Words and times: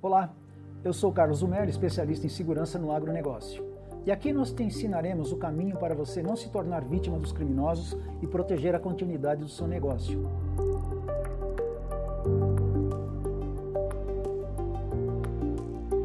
Olá, 0.00 0.32
eu 0.84 0.92
sou 0.92 1.12
Carlos 1.12 1.38
Zumer, 1.38 1.68
especialista 1.68 2.24
em 2.24 2.28
segurança 2.28 2.78
no 2.78 2.92
agronegócio. 2.92 3.66
E 4.06 4.12
aqui 4.12 4.32
nós 4.32 4.52
te 4.52 4.62
ensinaremos 4.62 5.32
o 5.32 5.36
caminho 5.36 5.76
para 5.76 5.92
você 5.92 6.22
não 6.22 6.36
se 6.36 6.48
tornar 6.50 6.84
vítima 6.84 7.18
dos 7.18 7.32
criminosos 7.32 7.98
e 8.22 8.26
proteger 8.28 8.76
a 8.76 8.78
continuidade 8.78 9.42
do 9.42 9.48
seu 9.48 9.66
negócio. 9.66 10.22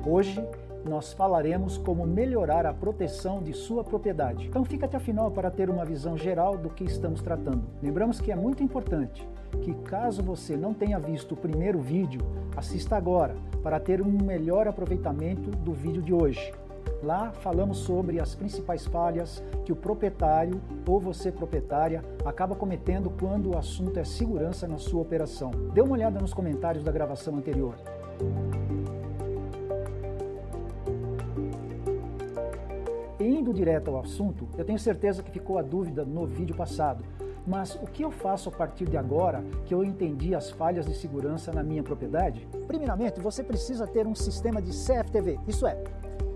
Hoje 0.08 0.44
nós 0.88 1.14
falaremos 1.14 1.78
como 1.78 2.06
melhorar 2.06 2.66
a 2.66 2.74
proteção 2.74 3.42
de 3.42 3.54
sua 3.54 3.84
propriedade. 3.84 4.48
Então 4.48 4.66
fica 4.66 4.86
até 4.86 4.98
o 4.98 5.02
final 5.02 5.32
para 5.32 5.50
ter 5.50 5.70
uma 5.70 5.86
visão 5.86 6.18
geral 6.18 6.58
do 6.58 6.70
que 6.70 6.84
estamos 6.84 7.22
tratando. 7.22 7.64
Lembramos 7.82 8.20
que 8.20 8.32
é 8.32 8.36
muito 8.36 8.62
importante 8.64 9.28
que 9.62 9.74
caso 9.74 10.24
você 10.24 10.58
não 10.58 10.74
tenha 10.74 11.00
visto 11.00 11.34
o 11.34 11.38
primeiro 11.38 11.80
vídeo, 11.80 12.22
assista 12.56 12.96
agora 12.96 13.36
para 13.62 13.80
ter 13.80 14.02
um 14.02 14.12
melhor 14.12 14.68
aproveitamento 14.68 15.52
do 15.52 15.74
vídeo 15.74 16.02
de 16.02 16.14
hoje. 16.14 16.54
Lá 17.02 17.32
falamos 17.32 17.80
sobre 17.80 18.20
as 18.20 18.34
principais 18.36 18.86
falhas 18.86 19.44
que 19.66 19.72
o 19.72 19.76
proprietário 19.76 20.62
ou 20.88 21.00
você 21.00 21.32
proprietária 21.32 22.04
acaba 22.26 22.56
cometendo 22.56 23.10
quando 23.10 23.52
o 23.52 23.58
assunto 23.58 24.00
é 24.00 24.04
segurança 24.04 24.68
na 24.68 24.78
sua 24.78 25.02
operação. 25.02 25.52
Dê 25.74 25.82
uma 25.82 25.94
olhada 25.94 26.20
nos 26.20 26.34
comentários 26.34 26.84
da 26.84 26.92
gravação 26.92 27.36
anterior. 27.36 27.76
Indo 33.24 33.54
direto 33.54 33.90
ao 33.90 34.02
assunto, 34.02 34.50
eu 34.58 34.66
tenho 34.66 34.78
certeza 34.78 35.24
que 35.24 35.32
ficou 35.32 35.58
a 35.58 35.62
dúvida 35.62 36.04
no 36.04 36.26
vídeo 36.26 36.54
passado. 36.54 37.06
Mas 37.48 37.76
o 37.76 37.88
que 37.88 38.04
eu 38.04 38.12
faço 38.12 38.50
a 38.50 38.52
partir 38.52 38.86
de 38.86 38.98
agora 38.98 39.42
que 39.66 39.74
eu 39.74 39.82
entendi 39.82 40.36
as 40.36 40.52
falhas 40.52 40.86
de 40.86 40.94
segurança 40.94 41.52
na 41.54 41.64
minha 41.64 41.82
propriedade? 41.82 42.46
Primeiramente, 42.68 43.22
você 43.22 43.42
precisa 43.42 43.88
ter 43.88 44.06
um 44.06 44.14
sistema 44.14 44.62
de 44.62 44.72
CFTV, 44.72 45.40
isso 45.48 45.66
é, 45.66 45.82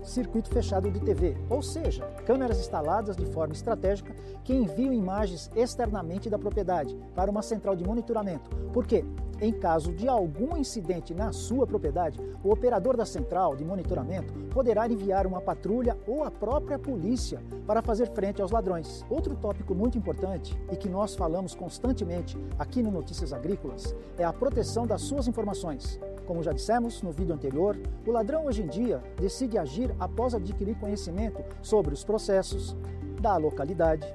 circuito 0.02 0.48
fechado 0.48 0.90
de 0.90 0.98
TV, 1.00 1.36
ou 1.50 1.60
seja, 1.62 2.06
câmeras 2.24 2.58
instaladas 2.58 3.16
de 3.16 3.26
forma 3.26 3.52
estratégica 3.52 4.14
que 4.42 4.54
enviam 4.54 4.92
imagens 4.92 5.50
externamente 5.54 6.30
da 6.30 6.38
propriedade 6.38 6.96
para 7.14 7.30
uma 7.30 7.42
central 7.42 7.76
de 7.76 7.84
monitoramento. 7.84 8.48
Por 8.72 8.86
quê? 8.86 9.04
Em 9.40 9.52
caso 9.52 9.92
de 9.92 10.08
algum 10.08 10.56
incidente 10.56 11.14
na 11.14 11.32
sua 11.32 11.64
propriedade, 11.64 12.18
o 12.42 12.50
operador 12.50 12.96
da 12.96 13.06
central 13.06 13.54
de 13.54 13.64
monitoramento 13.64 14.32
poderá 14.50 14.88
enviar 14.88 15.28
uma 15.28 15.40
patrulha 15.40 15.96
ou 16.08 16.24
a 16.24 16.30
própria 16.30 16.76
polícia 16.76 17.40
para 17.64 17.80
fazer 17.80 18.08
frente 18.08 18.42
aos 18.42 18.50
ladrões. 18.50 19.04
Outro 19.08 19.36
tópico 19.36 19.76
muito 19.76 19.96
importante 19.96 20.58
e 20.72 20.76
que 20.76 20.88
nós 20.88 21.14
falamos 21.14 21.54
constantemente 21.54 22.36
aqui 22.58 22.82
no 22.82 22.90
Notícias 22.90 23.32
Agrícolas 23.32 23.94
é 24.16 24.24
a 24.24 24.32
proteção 24.32 24.84
das 24.84 25.02
suas 25.02 25.28
informações. 25.28 26.00
Como 26.26 26.42
já 26.42 26.52
dissemos 26.52 27.00
no 27.00 27.12
vídeo 27.12 27.34
anterior, 27.34 27.76
o 28.04 28.10
ladrão 28.10 28.46
hoje 28.46 28.62
em 28.62 28.66
dia 28.66 29.00
decide 29.20 29.56
agir 29.56 29.94
após 30.00 30.34
adquirir 30.34 30.76
conhecimento 30.80 31.44
sobre 31.62 31.94
os 31.94 32.04
processos, 32.04 32.76
da 33.20 33.36
localidade, 33.36 34.06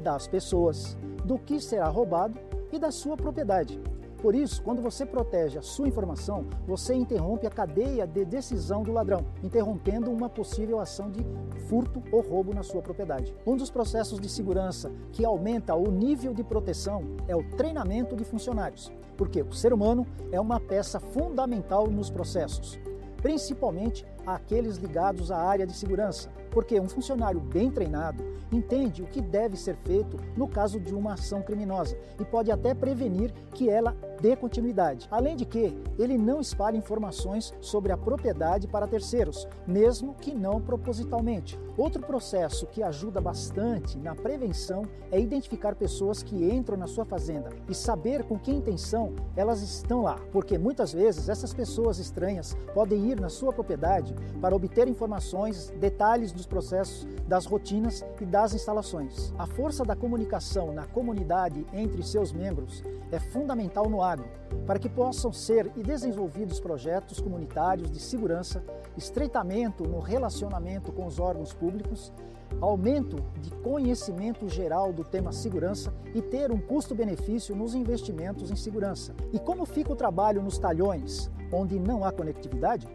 das 0.00 0.26
pessoas, 0.26 0.96
do 1.24 1.38
que 1.38 1.60
será 1.60 1.88
roubado 1.88 2.38
e 2.72 2.78
da 2.78 2.90
sua 2.90 3.16
propriedade. 3.16 3.80
Por 4.22 4.36
isso, 4.36 4.62
quando 4.62 4.80
você 4.80 5.04
protege 5.04 5.58
a 5.58 5.62
sua 5.62 5.88
informação, 5.88 6.46
você 6.64 6.94
interrompe 6.94 7.44
a 7.44 7.50
cadeia 7.50 8.06
de 8.06 8.24
decisão 8.24 8.84
do 8.84 8.92
ladrão, 8.92 9.26
interrompendo 9.42 10.12
uma 10.12 10.28
possível 10.28 10.78
ação 10.78 11.10
de 11.10 11.26
furto 11.68 12.00
ou 12.12 12.20
roubo 12.20 12.54
na 12.54 12.62
sua 12.62 12.80
propriedade. 12.80 13.34
Um 13.44 13.56
dos 13.56 13.68
processos 13.68 14.20
de 14.20 14.28
segurança 14.28 14.92
que 15.10 15.24
aumenta 15.24 15.74
o 15.74 15.90
nível 15.90 16.32
de 16.32 16.44
proteção 16.44 17.02
é 17.26 17.34
o 17.34 17.42
treinamento 17.56 18.14
de 18.14 18.22
funcionários, 18.22 18.92
porque 19.16 19.42
o 19.42 19.52
ser 19.52 19.72
humano 19.72 20.06
é 20.30 20.40
uma 20.40 20.60
peça 20.60 21.00
fundamental 21.00 21.88
nos 21.88 22.08
processos 22.08 22.78
principalmente 23.22 24.04
aqueles 24.26 24.76
ligados 24.76 25.30
à 25.30 25.38
área 25.38 25.66
de 25.66 25.72
segurança, 25.72 26.30
porque 26.50 26.78
um 26.78 26.88
funcionário 26.88 27.40
bem 27.40 27.70
treinado 27.70 28.22
entende 28.52 29.02
o 29.02 29.06
que 29.06 29.20
deve 29.20 29.56
ser 29.56 29.76
feito 29.76 30.16
no 30.36 30.46
caso 30.46 30.78
de 30.78 30.94
uma 30.94 31.14
ação 31.14 31.42
criminosa 31.42 31.96
e 32.20 32.24
pode 32.24 32.50
até 32.50 32.74
prevenir 32.74 33.32
que 33.54 33.68
ela 33.68 33.96
dê 34.20 34.36
continuidade. 34.36 35.08
Além 35.10 35.34
de 35.34 35.44
que 35.44 35.76
ele 35.98 36.16
não 36.16 36.40
espalha 36.40 36.76
informações 36.76 37.52
sobre 37.60 37.90
a 37.90 37.96
propriedade 37.96 38.68
para 38.68 38.86
terceiros, 38.86 39.48
mesmo 39.66 40.14
que 40.14 40.32
não 40.34 40.60
propositalmente. 40.60 41.58
Outro 41.76 42.02
processo 42.02 42.66
que 42.66 42.82
ajuda 42.82 43.20
bastante 43.20 43.98
na 43.98 44.14
prevenção 44.14 44.82
é 45.10 45.18
identificar 45.18 45.74
pessoas 45.74 46.22
que 46.22 46.50
entram 46.50 46.76
na 46.76 46.86
sua 46.86 47.04
fazenda 47.04 47.48
e 47.68 47.74
saber 47.74 48.22
com 48.24 48.38
que 48.38 48.52
intenção 48.52 49.14
elas 49.34 49.62
estão 49.62 50.02
lá, 50.02 50.20
porque 50.30 50.58
muitas 50.58 50.92
vezes 50.92 51.28
essas 51.28 51.52
pessoas 51.52 51.98
estranhas 51.98 52.56
podem 52.74 53.10
ir 53.10 53.18
na 53.18 53.28
sua 53.28 53.52
propriedade 53.52 54.11
para 54.40 54.54
obter 54.54 54.88
informações, 54.88 55.72
detalhes 55.78 56.32
dos 56.32 56.46
processos, 56.46 57.06
das 57.26 57.46
rotinas 57.46 58.04
e 58.20 58.24
das 58.24 58.54
instalações. 58.54 59.32
A 59.38 59.46
força 59.46 59.84
da 59.84 59.96
comunicação 59.96 60.72
na 60.72 60.86
comunidade 60.86 61.66
entre 61.72 62.02
seus 62.02 62.32
membros 62.32 62.82
é 63.10 63.18
fundamental 63.18 63.88
no 63.88 64.02
agro, 64.02 64.28
para 64.66 64.78
que 64.78 64.88
possam 64.88 65.32
ser 65.32 65.68
desenvolvidos 65.70 66.60
projetos 66.60 67.20
comunitários 67.20 67.90
de 67.90 68.00
segurança, 68.00 68.64
estreitamento 68.96 69.84
no 69.84 70.00
relacionamento 70.00 70.92
com 70.92 71.06
os 71.06 71.20
órgãos 71.20 71.52
públicos, 71.52 72.12
aumento 72.60 73.16
de 73.40 73.50
conhecimento 73.62 74.48
geral 74.48 74.92
do 74.92 75.04
tema 75.04 75.32
segurança 75.32 75.92
e 76.14 76.20
ter 76.20 76.50
um 76.50 76.60
custo-benefício 76.60 77.54
nos 77.56 77.74
investimentos 77.74 78.50
em 78.50 78.56
segurança. 78.56 79.14
E 79.32 79.38
como 79.38 79.64
fica 79.64 79.92
o 79.92 79.96
trabalho 79.96 80.42
nos 80.42 80.58
talhões, 80.58 81.30
onde 81.52 81.78
não 81.78 82.04
há 82.04 82.12
conectividade? 82.12 82.86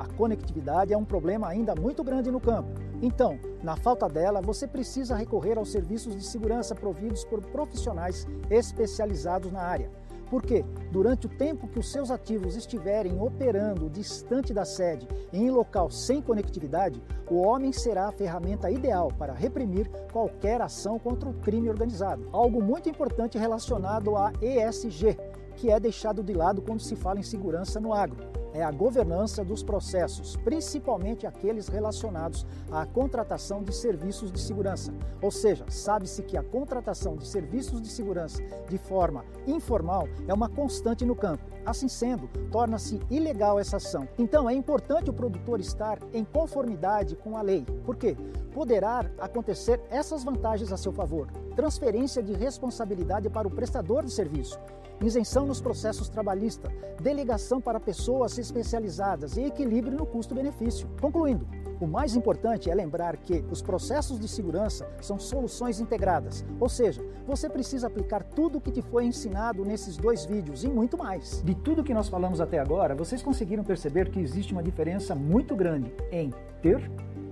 A 0.00 0.06
conectividade 0.06 0.94
é 0.94 0.96
um 0.96 1.04
problema 1.04 1.46
ainda 1.46 1.74
muito 1.74 2.02
grande 2.02 2.30
no 2.30 2.40
campo. 2.40 2.70
Então, 3.02 3.38
na 3.62 3.76
falta 3.76 4.08
dela, 4.08 4.40
você 4.40 4.66
precisa 4.66 5.14
recorrer 5.14 5.58
aos 5.58 5.70
serviços 5.70 6.16
de 6.16 6.24
segurança 6.24 6.74
providos 6.74 7.22
por 7.22 7.42
profissionais 7.42 8.26
especializados 8.48 9.52
na 9.52 9.60
área. 9.60 9.90
Porque, 10.30 10.64
durante 10.90 11.26
o 11.26 11.28
tempo 11.28 11.68
que 11.68 11.78
os 11.78 11.92
seus 11.92 12.10
ativos 12.10 12.56
estiverem 12.56 13.20
operando 13.20 13.90
distante 13.90 14.54
da 14.54 14.64
sede 14.64 15.06
em 15.34 15.50
local 15.50 15.90
sem 15.90 16.22
conectividade, 16.22 17.02
o 17.30 17.36
homem 17.42 17.70
será 17.70 18.08
a 18.08 18.12
ferramenta 18.12 18.70
ideal 18.70 19.08
para 19.18 19.34
reprimir 19.34 19.86
qualquer 20.10 20.62
ação 20.62 20.98
contra 20.98 21.28
o 21.28 21.34
crime 21.34 21.68
organizado. 21.68 22.26
Algo 22.32 22.62
muito 22.62 22.88
importante 22.88 23.36
relacionado 23.36 24.16
a 24.16 24.32
ESG, 24.40 25.18
que 25.56 25.70
é 25.70 25.78
deixado 25.78 26.22
de 26.22 26.32
lado 26.32 26.62
quando 26.62 26.80
se 26.80 26.96
fala 26.96 27.20
em 27.20 27.24
segurança 27.24 27.78
no 27.78 27.92
agro 27.92 28.40
é 28.52 28.62
a 28.62 28.70
governança 28.70 29.44
dos 29.44 29.62
processos, 29.62 30.36
principalmente 30.36 31.26
aqueles 31.26 31.68
relacionados 31.68 32.46
à 32.70 32.84
contratação 32.86 33.62
de 33.62 33.74
serviços 33.74 34.32
de 34.32 34.40
segurança. 34.40 34.92
Ou 35.22 35.30
seja, 35.30 35.64
sabe-se 35.68 36.22
que 36.22 36.36
a 36.36 36.42
contratação 36.42 37.16
de 37.16 37.26
serviços 37.26 37.80
de 37.80 37.88
segurança 37.88 38.42
de 38.68 38.78
forma 38.78 39.24
informal 39.46 40.08
é 40.26 40.34
uma 40.34 40.48
constante 40.48 41.04
no 41.04 41.14
campo. 41.14 41.44
Assim 41.64 41.88
sendo, 41.88 42.28
torna-se 42.50 43.00
ilegal 43.10 43.58
essa 43.58 43.76
ação. 43.76 44.08
Então 44.18 44.48
é 44.48 44.54
importante 44.54 45.10
o 45.10 45.14
produtor 45.14 45.60
estar 45.60 45.98
em 46.12 46.24
conformidade 46.24 47.16
com 47.16 47.36
a 47.36 47.42
lei, 47.42 47.66
porque 47.84 48.16
poderá 48.52 49.04
acontecer 49.18 49.80
essas 49.90 50.24
vantagens 50.24 50.72
a 50.72 50.76
seu 50.76 50.92
favor: 50.92 51.28
transferência 51.54 52.22
de 52.22 52.32
responsabilidade 52.32 53.28
para 53.28 53.46
o 53.46 53.50
prestador 53.50 54.04
de 54.04 54.10
serviço 54.10 54.58
isenção 55.06 55.46
nos 55.46 55.60
processos 55.60 56.08
trabalhistas, 56.08 56.70
delegação 57.00 57.60
para 57.60 57.80
pessoas 57.80 58.32
especializadas 58.40 59.36
e 59.36 59.42
equilíbrio 59.42 59.96
no 59.96 60.06
custo-benefício. 60.06 60.88
Concluindo, 61.00 61.46
o 61.80 61.86
mais 61.86 62.14
importante 62.14 62.70
é 62.70 62.74
lembrar 62.74 63.16
que 63.16 63.44
os 63.50 63.62
processos 63.62 64.18
de 64.20 64.28
segurança 64.28 64.88
são 65.00 65.18
soluções 65.18 65.80
integradas, 65.80 66.44
ou 66.58 66.68
seja, 66.68 67.02
você 67.26 67.48
precisa 67.48 67.86
aplicar 67.86 68.22
tudo 68.22 68.58
o 68.58 68.60
que 68.60 68.70
te 68.70 68.82
foi 68.82 69.04
ensinado 69.04 69.64
nesses 69.64 69.96
dois 69.96 70.24
vídeos 70.24 70.64
e 70.64 70.68
muito 70.68 70.98
mais. 70.98 71.42
De 71.42 71.54
tudo 71.54 71.84
que 71.84 71.94
nós 71.94 72.08
falamos 72.08 72.40
até 72.40 72.58
agora, 72.58 72.94
vocês 72.94 73.22
conseguiram 73.22 73.64
perceber 73.64 74.10
que 74.10 74.20
existe 74.20 74.52
uma 74.52 74.62
diferença 74.62 75.14
muito 75.14 75.56
grande 75.56 75.94
em 76.12 76.30
ter 76.60 76.90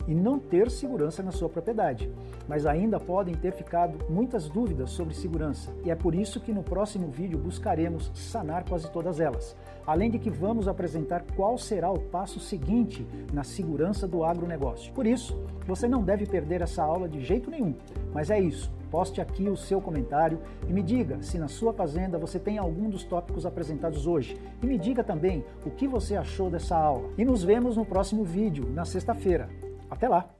e 0.08 0.14
não 0.14 0.38
ter 0.38 0.70
segurança 0.70 1.22
na 1.22 1.30
sua 1.30 1.48
propriedade. 1.48 2.10
Mas 2.48 2.66
ainda 2.66 2.98
podem 2.98 3.34
ter 3.34 3.52
ficado 3.52 4.10
muitas 4.10 4.48
dúvidas 4.48 4.90
sobre 4.90 5.14
segurança 5.14 5.72
e 5.84 5.90
é 5.90 5.94
por 5.94 6.14
isso 6.14 6.40
que 6.40 6.52
no 6.52 6.62
próximo 6.62 7.08
vídeo 7.08 7.38
buscaremos 7.38 8.10
sanar 8.14 8.64
quase 8.68 8.90
todas 8.90 9.20
elas. 9.20 9.54
Além 9.86 10.10
de 10.10 10.18
que 10.18 10.30
vamos 10.30 10.66
apresentar 10.66 11.24
qual 11.36 11.56
será 11.56 11.90
o 11.90 12.00
passo 12.00 12.40
seguinte 12.40 13.06
na 13.32 13.44
segurança 13.44 14.08
do 14.08 14.24
agronegócio. 14.24 14.92
Por 14.92 15.06
isso, 15.06 15.38
você 15.66 15.86
não 15.86 16.02
deve 16.02 16.26
perder 16.26 16.62
essa 16.62 16.82
aula 16.82 17.08
de 17.08 17.20
jeito 17.20 17.50
nenhum. 17.50 17.74
Mas 18.12 18.30
é 18.30 18.40
isso. 18.40 18.70
Poste 18.90 19.20
aqui 19.20 19.48
o 19.48 19.56
seu 19.56 19.80
comentário 19.80 20.40
e 20.66 20.72
me 20.72 20.82
diga 20.82 21.22
se 21.22 21.38
na 21.38 21.48
sua 21.48 21.74
fazenda 21.74 22.18
você 22.18 22.38
tem 22.38 22.56
algum 22.56 22.88
dos 22.88 23.04
tópicos 23.04 23.44
apresentados 23.44 24.06
hoje. 24.06 24.36
E 24.62 24.66
me 24.66 24.78
diga 24.78 25.04
também 25.04 25.44
o 25.64 25.70
que 25.70 25.86
você 25.86 26.16
achou 26.16 26.50
dessa 26.50 26.76
aula. 26.76 27.10
E 27.18 27.24
nos 27.24 27.44
vemos 27.44 27.76
no 27.76 27.84
próximo 27.84 28.24
vídeo, 28.24 28.66
na 28.70 28.84
sexta-feira. 28.84 29.67
Até 29.90 30.08
lá! 30.08 30.37